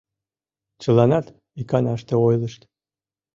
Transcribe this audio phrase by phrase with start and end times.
[0.81, 1.25] Чыланат
[1.61, 2.61] иканаште ойлышт.